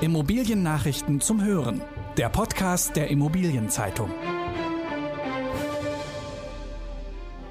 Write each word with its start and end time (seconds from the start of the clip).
Immobiliennachrichten 0.00 1.20
zum 1.20 1.42
Hören. 1.44 1.80
Der 2.16 2.28
Podcast 2.28 2.96
der 2.96 3.10
Immobilienzeitung. 3.10 4.10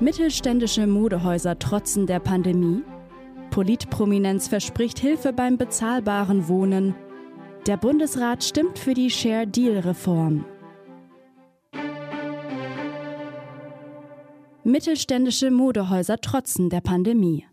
Mittelständische 0.01 0.85
Modehäuser 0.85 1.57
trotzen 1.57 2.05
der 2.05 2.19
Pandemie. 2.19 2.83
Politprominenz 3.49 4.49
verspricht 4.49 4.99
Hilfe 4.99 5.31
beim 5.31 5.57
bezahlbaren 5.57 6.49
Wohnen. 6.49 6.95
Der 7.65 7.77
Bundesrat 7.77 8.43
stimmt 8.43 8.77
für 8.77 8.93
die 8.93 9.09
Share 9.09 9.47
Deal 9.47 9.79
Reform. 9.79 10.43
Mittelständische 14.65 15.49
Modehäuser 15.49 16.17
trotzen 16.17 16.69
der 16.69 16.81
Pandemie. 16.81 17.45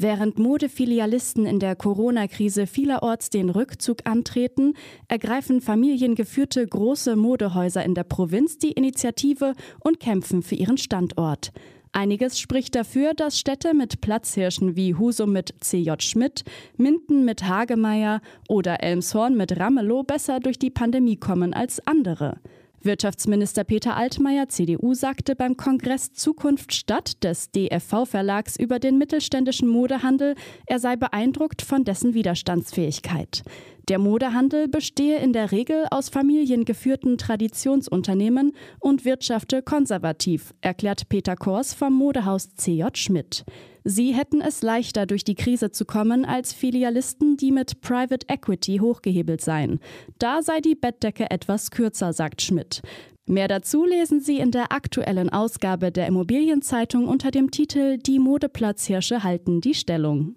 Während 0.00 0.38
Modefilialisten 0.38 1.44
in 1.44 1.58
der 1.58 1.74
Corona-Krise 1.74 2.68
vielerorts 2.68 3.30
den 3.30 3.50
Rückzug 3.50 4.02
antreten, 4.04 4.74
ergreifen 5.08 5.60
familiengeführte 5.60 6.64
große 6.64 7.16
Modehäuser 7.16 7.84
in 7.84 7.96
der 7.96 8.04
Provinz 8.04 8.58
die 8.58 8.70
Initiative 8.70 9.54
und 9.80 9.98
kämpfen 9.98 10.44
für 10.44 10.54
ihren 10.54 10.78
Standort. 10.78 11.50
Einiges 11.90 12.38
spricht 12.38 12.76
dafür, 12.76 13.12
dass 13.12 13.40
Städte 13.40 13.74
mit 13.74 14.00
Platzhirschen 14.00 14.76
wie 14.76 14.94
Husum 14.94 15.32
mit 15.32 15.52
CJ 15.60 15.94
Schmidt, 15.98 16.44
Minden 16.76 17.24
mit 17.24 17.48
Hagemeyer 17.48 18.20
oder 18.48 18.84
Elmshorn 18.84 19.36
mit 19.36 19.58
Ramelow 19.58 20.04
besser 20.04 20.38
durch 20.38 20.60
die 20.60 20.70
Pandemie 20.70 21.16
kommen 21.16 21.52
als 21.52 21.84
andere. 21.88 22.38
Wirtschaftsminister 22.82 23.64
Peter 23.64 23.96
Altmaier, 23.96 24.48
CDU, 24.48 24.94
sagte 24.94 25.34
beim 25.34 25.56
Kongress 25.56 26.12
Zukunft 26.12 26.72
Stadt 26.72 27.24
des 27.24 27.50
DFV-Verlags 27.50 28.56
über 28.56 28.78
den 28.78 28.98
mittelständischen 28.98 29.68
Modehandel, 29.68 30.34
er 30.66 30.78
sei 30.78 30.96
beeindruckt 30.96 31.62
von 31.62 31.84
dessen 31.84 32.14
Widerstandsfähigkeit. 32.14 33.42
Der 33.88 33.98
Modehandel 33.98 34.68
bestehe 34.68 35.18
in 35.18 35.32
der 35.32 35.50
Regel 35.50 35.86
aus 35.90 36.10
familiengeführten 36.10 37.16
Traditionsunternehmen 37.16 38.52
und 38.80 39.04
wirtschafte 39.06 39.62
konservativ, 39.62 40.52
erklärt 40.60 41.08
Peter 41.08 41.36
Kors 41.36 41.72
vom 41.72 41.94
Modehaus 41.94 42.54
CJ 42.54 42.84
Schmidt. 42.94 43.44
Sie 43.90 44.12
hätten 44.12 44.42
es 44.42 44.60
leichter 44.60 45.06
durch 45.06 45.24
die 45.24 45.34
Krise 45.34 45.70
zu 45.70 45.86
kommen 45.86 46.26
als 46.26 46.52
Filialisten, 46.52 47.38
die 47.38 47.50
mit 47.50 47.80
Private 47.80 48.26
Equity 48.28 48.80
hochgehebelt 48.82 49.40
seien. 49.40 49.80
Da 50.18 50.42
sei 50.42 50.60
die 50.60 50.74
Bettdecke 50.74 51.30
etwas 51.30 51.70
kürzer, 51.70 52.12
sagt 52.12 52.42
Schmidt. 52.42 52.82
Mehr 53.24 53.48
dazu 53.48 53.86
lesen 53.86 54.20
Sie 54.20 54.40
in 54.40 54.50
der 54.50 54.72
aktuellen 54.72 55.30
Ausgabe 55.30 55.90
der 55.90 56.06
Immobilienzeitung 56.06 57.08
unter 57.08 57.30
dem 57.30 57.50
Titel 57.50 57.96
Die 57.96 58.18
Modeplatzhirsche 58.18 59.24
halten 59.24 59.62
die 59.62 59.72
Stellung. 59.72 60.36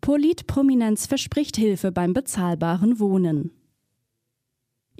Politprominenz 0.00 1.06
verspricht 1.06 1.58
Hilfe 1.58 1.92
beim 1.92 2.14
bezahlbaren 2.14 2.98
Wohnen. 2.98 3.59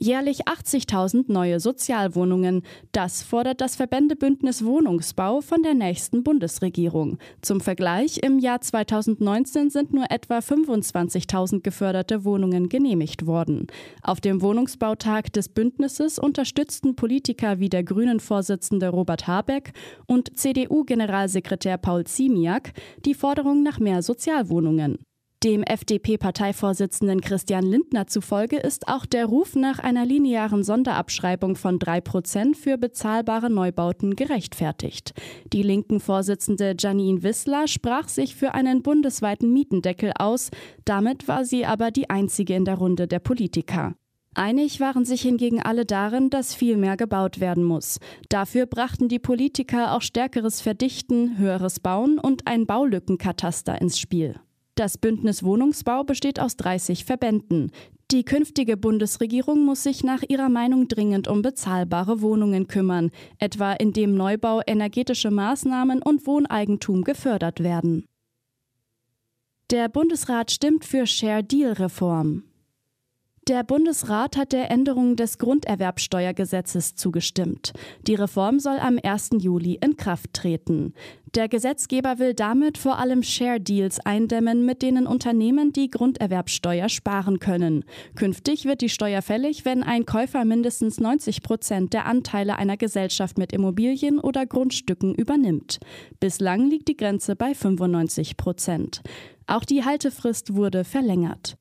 Jährlich 0.03 0.47
80.000 0.47 1.31
neue 1.31 1.61
Sozialwohnungen. 1.61 2.63
Das 2.91 3.23
fordert 3.23 3.61
das 3.61 3.77
Verbändebündnis 3.77 4.65
Wohnungsbau 4.65 5.43
von 5.43 5.63
der 5.63 5.75
nächsten 5.75 6.25
Bundesregierung. 6.25 7.19
Zum 7.43 7.61
Vergleich, 7.61 8.17
im 8.23 8.39
Jahr 8.39 8.63
2019 8.63 9.69
sind 9.69 9.93
nur 9.93 10.07
etwa 10.09 10.39
25.000 10.39 11.61
geförderte 11.61 12.25
Wohnungen 12.25 12.71
genehmigt 12.71 13.27
worden. 13.27 13.67
Auf 14.03 14.23
dem 14.23 14.41
Wohnungsbautag 14.41 15.35
des 15.35 15.51
Bündnisses 15.51 16.19
unterstützten 16.19 16.97
Politiker 16.97 17.59
wie 17.59 17.69
der 17.69 17.85
Grünen-Vorsitzende 17.85 18.89
Robert 18.89 19.27
Habeck 19.27 19.75
und 20.07 20.35
CDU-Generalsekretär 20.35 21.77
Paul 21.77 22.05
Ziemiak 22.05 22.73
die 23.05 23.13
Forderung 23.13 23.63
nach 23.63 23.79
mehr 23.79 24.01
Sozialwohnungen. 24.01 24.97
Dem 25.43 25.63
FDP-Parteivorsitzenden 25.63 27.23
Christian 27.23 27.65
Lindner 27.65 28.07
zufolge 28.07 28.59
ist 28.59 28.89
auch 28.89 29.07
der 29.07 29.25
Ruf 29.25 29.57
nach 29.57 29.79
einer 29.79 30.05
linearen 30.05 30.63
Sonderabschreibung 30.63 31.57
von 31.57 31.79
drei 31.79 32.03
Prozent 32.03 32.59
für 32.59 32.77
bezahlbare 32.77 33.49
Neubauten 33.49 34.17
gerechtfertigt. 34.17 35.15
Die 35.51 35.63
linken 35.63 35.99
Vorsitzende 35.99 36.75
Janine 36.79 37.23
Wissler 37.23 37.69
sprach 37.69 38.09
sich 38.09 38.37
für 38.37 38.53
einen 38.53 38.83
bundesweiten 38.83 39.51
Mietendeckel 39.51 40.13
aus. 40.19 40.51
Damit 40.85 41.27
war 41.27 41.47
sie 41.47 41.65
aber 41.65 41.91
die 41.91 42.11
einzige 42.11 42.55
in 42.55 42.67
der 42.67 42.75
Runde 42.75 43.09
der 43.09 43.21
Politiker. 43.21 43.95
Einig 44.35 44.79
waren 44.79 45.07
sich 45.07 45.23
hingegen 45.23 45.63
alle 45.63 45.87
darin, 45.87 46.29
dass 46.29 46.55
viel 46.55 46.77
mehr 46.77 46.99
gebaut 46.99 47.41
werden 47.41 47.65
muss. 47.65 47.99
Dafür 48.29 48.67
brachten 48.67 49.09
die 49.09 49.19
Politiker 49.19 49.95
auch 49.95 50.03
stärkeres 50.03 50.61
Verdichten, 50.61 51.39
höheres 51.39 51.81
Bauen 51.81 52.19
und 52.19 52.47
ein 52.47 52.67
Baulückenkataster 52.67 53.81
ins 53.81 53.99
Spiel. 53.99 54.39
Das 54.81 54.97
Bündnis 54.97 55.43
Wohnungsbau 55.43 56.05
besteht 56.05 56.41
aus 56.41 56.57
30 56.57 57.05
Verbänden. 57.05 57.71
Die 58.13 58.25
künftige 58.25 58.79
Bundesregierung 58.79 59.63
muss 59.67 59.83
sich 59.83 60.05
nach 60.05 60.23
ihrer 60.27 60.49
Meinung 60.49 60.89
dringend 60.89 61.29
um 61.29 61.43
bezahlbare 61.43 62.23
Wohnungen 62.23 62.67
kümmern, 62.67 63.11
etwa 63.39 63.75
indem 63.75 64.15
Neubau, 64.15 64.63
energetische 64.67 65.31
Maßnahmen 65.31 66.01
und 66.01 66.27
Wohneigentum 66.27 67.05
gefördert 67.05 67.63
werden. 67.63 68.07
Der 69.71 69.91
Bundesrat 69.91 70.51
stimmt 70.51 70.87
für 70.87 71.07
Share 71.07 71.45
Deal 71.45 71.73
Reform. 71.73 72.45
Der 73.49 73.65
Bundesrat 73.65 74.37
hat 74.37 74.53
der 74.53 74.71
Änderung 74.71 75.17
des 75.17 75.39
Grunderwerbsteuergesetzes 75.39 76.95
zugestimmt. 76.95 77.73
Die 78.07 78.15
Reform 78.15 78.61
soll 78.61 78.79
am 78.79 78.99
1. 79.03 79.31
Juli 79.39 79.79
in 79.83 79.97
Kraft 79.97 80.35
treten. 80.35 80.93
Der 81.35 81.49
Gesetzgeber 81.49 82.19
will 82.19 82.35
damit 82.35 82.77
vor 82.77 82.99
allem 82.99 83.23
Share-Deals 83.23 83.99
eindämmen, 84.01 84.67
mit 84.67 84.83
denen 84.83 85.07
Unternehmen 85.07 85.73
die 85.73 85.89
Grunderwerbsteuer 85.89 86.89
sparen 86.89 87.39
können. 87.39 87.85
Künftig 88.15 88.67
wird 88.67 88.83
die 88.83 88.89
Steuer 88.89 89.23
fällig, 89.23 89.65
wenn 89.65 89.83
ein 89.83 90.05
Käufer 90.07 90.45
mindestens 90.45 91.01
90 91.01 91.43
Prozent 91.43 91.95
der 91.95 92.05
Anteile 92.07 92.57
einer 92.57 92.77
Gesellschaft 92.77 93.39
mit 93.39 93.53
Immobilien 93.53 94.21
oder 94.21 94.45
Grundstücken 94.45 95.15
übernimmt. 95.15 95.79
Bislang 96.21 96.69
liegt 96.69 96.89
die 96.89 96.97
Grenze 96.97 97.37
bei 97.37 97.55
95 97.55 98.37
Prozent. 98.37 99.01
Auch 99.47 99.65
die 99.65 99.85
Haltefrist 99.85 100.55
wurde 100.55 100.85
verlängert. 100.85 101.57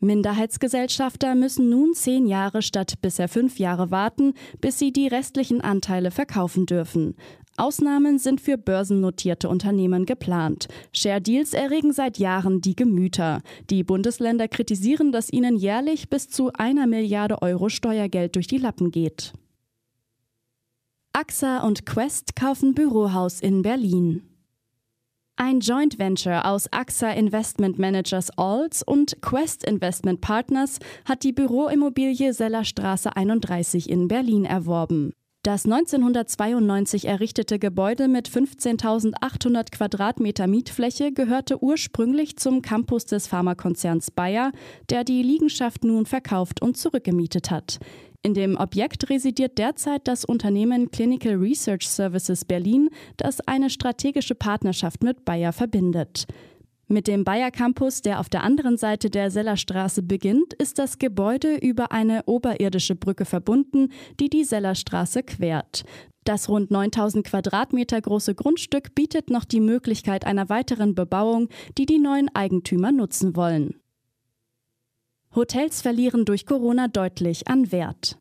Minderheitsgesellschafter 0.00 1.34
müssen 1.34 1.68
nun 1.68 1.94
zehn 1.94 2.26
Jahre 2.26 2.62
statt 2.62 2.94
bisher 3.02 3.28
fünf 3.28 3.58
Jahre 3.58 3.90
warten, 3.90 4.34
bis 4.60 4.78
sie 4.78 4.92
die 4.92 5.06
restlichen 5.06 5.60
Anteile 5.60 6.10
verkaufen 6.10 6.66
dürfen. 6.66 7.14
Ausnahmen 7.56 8.18
sind 8.18 8.40
für 8.40 8.56
börsennotierte 8.56 9.48
Unternehmen 9.48 10.06
geplant. 10.06 10.68
Share 10.94 11.20
Deals 11.20 11.52
erregen 11.52 11.92
seit 11.92 12.18
Jahren 12.18 12.62
die 12.62 12.74
Gemüter. 12.74 13.42
Die 13.68 13.84
Bundesländer 13.84 14.48
kritisieren, 14.48 15.12
dass 15.12 15.30
ihnen 15.30 15.56
jährlich 15.56 16.08
bis 16.08 16.30
zu 16.30 16.50
einer 16.54 16.86
Milliarde 16.86 17.42
Euro 17.42 17.68
Steuergeld 17.68 18.36
durch 18.36 18.46
die 18.46 18.58
Lappen 18.58 18.90
geht. 18.90 19.34
AXA 21.12 21.58
und 21.58 21.84
Quest 21.84 22.34
kaufen 22.34 22.72
Bürohaus 22.72 23.40
in 23.40 23.60
Berlin. 23.60 24.29
Ein 25.42 25.60
Joint 25.60 25.98
Venture 25.98 26.44
aus 26.44 26.70
AXA 26.70 27.12
Investment 27.12 27.78
Managers 27.78 28.28
Alts 28.36 28.82
und 28.82 29.22
Quest 29.22 29.64
Investment 29.64 30.20
Partners 30.20 30.80
hat 31.06 31.22
die 31.22 31.32
Büroimmobilie 31.32 32.34
Sellerstraße 32.34 33.16
31 33.16 33.88
in 33.88 34.06
Berlin 34.06 34.44
erworben. 34.44 35.14
Das 35.42 35.64
1992 35.64 37.06
errichtete 37.06 37.58
Gebäude 37.58 38.06
mit 38.06 38.28
15.800 38.28 39.70
Quadratmeter 39.70 40.46
Mietfläche 40.46 41.10
gehörte 41.10 41.62
ursprünglich 41.64 42.36
zum 42.36 42.60
Campus 42.60 43.06
des 43.06 43.26
Pharmakonzerns 43.26 44.10
Bayer, 44.10 44.52
der 44.90 45.04
die 45.04 45.22
Liegenschaft 45.22 45.84
nun 45.84 46.04
verkauft 46.04 46.60
und 46.60 46.76
zurückgemietet 46.76 47.50
hat. 47.50 47.78
In 48.22 48.34
dem 48.34 48.56
Objekt 48.56 49.08
residiert 49.08 49.56
derzeit 49.56 50.06
das 50.06 50.26
Unternehmen 50.26 50.90
Clinical 50.90 51.36
Research 51.36 51.88
Services 51.88 52.44
Berlin, 52.44 52.90
das 53.16 53.40
eine 53.40 53.70
strategische 53.70 54.34
Partnerschaft 54.34 55.02
mit 55.02 55.24
Bayer 55.24 55.54
verbindet. 55.54 56.26
Mit 56.86 57.06
dem 57.06 57.24
Bayer 57.24 57.50
Campus, 57.50 58.02
der 58.02 58.20
auf 58.20 58.28
der 58.28 58.42
anderen 58.42 58.76
Seite 58.76 59.08
der 59.08 59.30
Sellerstraße 59.30 60.02
beginnt, 60.02 60.52
ist 60.54 60.78
das 60.78 60.98
Gebäude 60.98 61.54
über 61.54 61.92
eine 61.92 62.24
oberirdische 62.26 62.94
Brücke 62.94 63.24
verbunden, 63.24 63.90
die 64.18 64.28
die 64.28 64.44
Sellerstraße 64.44 65.22
quert. 65.22 65.84
Das 66.24 66.50
rund 66.50 66.70
9000 66.70 67.26
Quadratmeter 67.26 68.00
große 68.00 68.34
Grundstück 68.34 68.94
bietet 68.94 69.30
noch 69.30 69.44
die 69.44 69.60
Möglichkeit 69.60 70.26
einer 70.26 70.50
weiteren 70.50 70.94
Bebauung, 70.94 71.48
die 71.78 71.86
die 71.86 71.98
neuen 71.98 72.28
Eigentümer 72.34 72.92
nutzen 72.92 73.34
wollen. 73.34 73.76
Hotels 75.34 75.80
verlieren 75.80 76.24
durch 76.24 76.44
Corona 76.44 76.88
deutlich 76.88 77.46
an 77.46 77.70
Wert. 77.70 78.18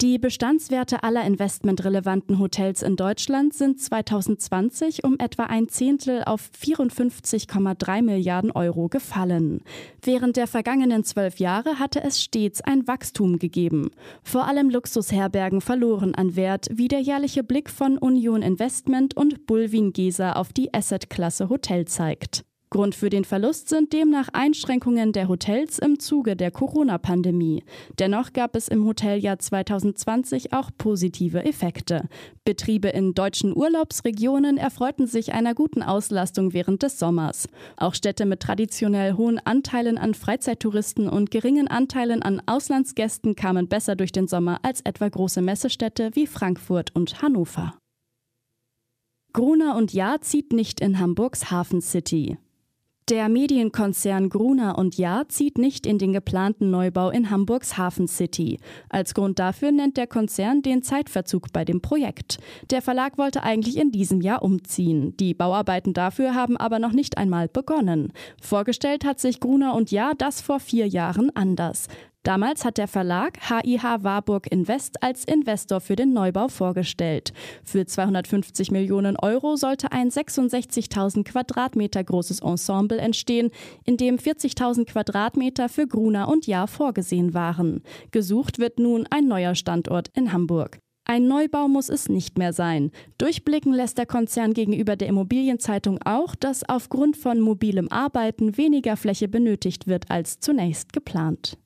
Die 0.00 0.18
Bestandswerte 0.18 1.02
aller 1.02 1.24
investmentrelevanten 1.24 2.38
Hotels 2.38 2.82
in 2.82 2.94
Deutschland 2.94 3.54
sind 3.54 3.80
2020 3.80 5.02
um 5.02 5.18
etwa 5.18 5.44
ein 5.44 5.68
Zehntel 5.68 6.22
auf 6.24 6.50
54,3 6.60 8.02
Milliarden 8.02 8.52
Euro 8.52 8.88
gefallen. 8.88 9.62
Während 10.02 10.36
der 10.36 10.46
vergangenen 10.46 11.02
zwölf 11.02 11.40
Jahre 11.40 11.80
hatte 11.80 12.02
es 12.04 12.22
stets 12.22 12.60
ein 12.60 12.86
Wachstum 12.86 13.38
gegeben. 13.38 13.90
Vor 14.22 14.46
allem 14.46 14.70
Luxusherbergen 14.70 15.60
verloren 15.60 16.14
an 16.14 16.36
Wert, 16.36 16.68
wie 16.72 16.88
der 16.88 17.00
jährliche 17.00 17.42
Blick 17.42 17.70
von 17.70 17.98
Union 17.98 18.42
Investment 18.42 19.16
und 19.16 19.46
Bulwin 19.46 19.92
Gesa 19.92 20.34
auf 20.34 20.52
die 20.52 20.72
Assetklasse 20.74 21.48
Hotel 21.48 21.86
zeigt. 21.86 22.44
Grund 22.74 22.96
für 22.96 23.08
den 23.08 23.24
Verlust 23.24 23.68
sind 23.68 23.92
demnach 23.92 24.30
Einschränkungen 24.32 25.12
der 25.12 25.28
Hotels 25.28 25.78
im 25.78 26.00
Zuge 26.00 26.34
der 26.34 26.50
Corona-Pandemie. 26.50 27.62
Dennoch 28.00 28.32
gab 28.32 28.56
es 28.56 28.66
im 28.66 28.84
Hoteljahr 28.84 29.38
2020 29.38 30.52
auch 30.52 30.72
positive 30.76 31.44
Effekte. 31.44 32.08
Betriebe 32.44 32.88
in 32.88 33.14
deutschen 33.14 33.56
Urlaubsregionen 33.56 34.56
erfreuten 34.56 35.06
sich 35.06 35.32
einer 35.32 35.54
guten 35.54 35.84
Auslastung 35.84 36.52
während 36.52 36.82
des 36.82 36.98
Sommers. 36.98 37.48
Auch 37.76 37.94
Städte 37.94 38.26
mit 38.26 38.40
traditionell 38.40 39.12
hohen 39.12 39.38
Anteilen 39.38 39.96
an 39.96 40.12
Freizeittouristen 40.12 41.08
und 41.08 41.30
geringen 41.30 41.68
Anteilen 41.68 42.24
an 42.24 42.42
Auslandsgästen 42.46 43.36
kamen 43.36 43.68
besser 43.68 43.94
durch 43.94 44.10
den 44.10 44.26
Sommer 44.26 44.58
als 44.64 44.80
etwa 44.80 45.08
große 45.08 45.42
Messestädte 45.42 46.10
wie 46.14 46.26
Frankfurt 46.26 46.90
und 46.92 47.22
Hannover. 47.22 47.78
Gruner 49.32 49.76
und 49.76 49.92
Jahr 49.92 50.20
zieht 50.22 50.52
nicht 50.52 50.80
in 50.80 50.98
Hamburgs 50.98 51.52
Hafen 51.52 51.80
City. 51.80 52.36
Der 53.10 53.28
Medienkonzern 53.28 54.30
Gruner 54.30 54.78
und 54.78 54.96
Jahr 54.96 55.28
zieht 55.28 55.58
nicht 55.58 55.84
in 55.84 55.98
den 55.98 56.14
geplanten 56.14 56.70
Neubau 56.70 57.10
in 57.10 57.28
Hamburgs 57.28 57.76
Hafen 57.76 58.08
City. 58.08 58.58
Als 58.88 59.12
Grund 59.12 59.38
dafür 59.38 59.72
nennt 59.72 59.98
der 59.98 60.06
Konzern 60.06 60.62
den 60.62 60.82
Zeitverzug 60.82 61.52
bei 61.52 61.66
dem 61.66 61.82
Projekt. 61.82 62.38
Der 62.70 62.80
Verlag 62.80 63.18
wollte 63.18 63.42
eigentlich 63.42 63.76
in 63.76 63.90
diesem 63.90 64.22
Jahr 64.22 64.42
umziehen. 64.42 65.14
Die 65.18 65.34
Bauarbeiten 65.34 65.92
dafür 65.92 66.34
haben 66.34 66.56
aber 66.56 66.78
noch 66.78 66.92
nicht 66.92 67.18
einmal 67.18 67.46
begonnen. 67.46 68.10
Vorgestellt 68.40 69.04
hat 69.04 69.20
sich 69.20 69.38
Gruner 69.38 69.74
und 69.74 69.90
Jahr 69.90 70.14
das 70.16 70.40
vor 70.40 70.58
vier 70.58 70.88
Jahren 70.88 71.28
anders. 71.36 71.88
Damals 72.24 72.64
hat 72.64 72.78
der 72.78 72.88
Verlag 72.88 73.38
HIH 73.50 74.02
Warburg 74.02 74.50
Invest 74.50 75.02
als 75.02 75.24
Investor 75.26 75.82
für 75.82 75.94
den 75.94 76.14
Neubau 76.14 76.48
vorgestellt. 76.48 77.34
Für 77.62 77.84
250 77.84 78.70
Millionen 78.70 79.18
Euro 79.18 79.56
sollte 79.56 79.92
ein 79.92 80.08
66.000 80.08 81.24
Quadratmeter 81.24 82.02
großes 82.02 82.40
Ensemble 82.40 82.96
entstehen, 82.96 83.50
in 83.84 83.98
dem 83.98 84.16
40.000 84.16 84.86
Quadratmeter 84.86 85.68
für 85.68 85.86
Gruner 85.86 86.28
und 86.28 86.46
Jahr 86.46 86.66
vorgesehen 86.66 87.34
waren. 87.34 87.82
Gesucht 88.10 88.58
wird 88.58 88.78
nun 88.78 89.06
ein 89.10 89.28
neuer 89.28 89.54
Standort 89.54 90.08
in 90.14 90.32
Hamburg. 90.32 90.78
Ein 91.06 91.28
Neubau 91.28 91.68
muss 91.68 91.90
es 91.90 92.08
nicht 92.08 92.38
mehr 92.38 92.54
sein. 92.54 92.90
Durchblicken 93.18 93.74
lässt 93.74 93.98
der 93.98 94.06
Konzern 94.06 94.54
gegenüber 94.54 94.96
der 94.96 95.08
Immobilienzeitung 95.08 96.00
auch, 96.06 96.34
dass 96.34 96.66
aufgrund 96.66 97.18
von 97.18 97.40
mobilem 97.40 97.88
Arbeiten 97.90 98.56
weniger 98.56 98.96
Fläche 98.96 99.28
benötigt 99.28 99.86
wird 99.86 100.10
als 100.10 100.40
zunächst 100.40 100.94
geplant. 100.94 101.58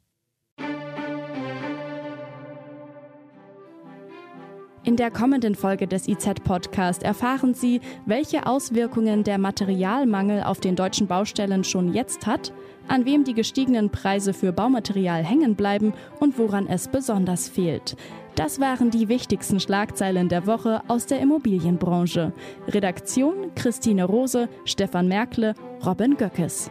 In 4.88 4.96
der 4.96 5.10
kommenden 5.10 5.54
Folge 5.54 5.86
des 5.86 6.08
IZ-Podcast 6.08 7.02
erfahren 7.02 7.52
Sie, 7.52 7.82
welche 8.06 8.46
Auswirkungen 8.46 9.22
der 9.22 9.36
Materialmangel 9.36 10.42
auf 10.42 10.60
den 10.60 10.76
deutschen 10.76 11.06
Baustellen 11.06 11.62
schon 11.62 11.92
jetzt 11.92 12.26
hat, 12.26 12.54
an 12.88 13.04
wem 13.04 13.22
die 13.22 13.34
gestiegenen 13.34 13.90
Preise 13.90 14.32
für 14.32 14.50
Baumaterial 14.50 15.22
hängen 15.22 15.56
bleiben 15.56 15.92
und 16.20 16.38
woran 16.38 16.66
es 16.66 16.88
besonders 16.88 17.50
fehlt. 17.50 17.96
Das 18.34 18.60
waren 18.60 18.90
die 18.90 19.10
wichtigsten 19.10 19.60
Schlagzeilen 19.60 20.30
der 20.30 20.46
Woche 20.46 20.80
aus 20.88 21.04
der 21.04 21.20
Immobilienbranche. 21.20 22.32
Redaktion 22.68 23.54
Christine 23.56 24.04
Rose, 24.04 24.48
Stefan 24.64 25.06
Merkle, 25.06 25.52
Robin 25.84 26.16
Göckes. 26.16 26.70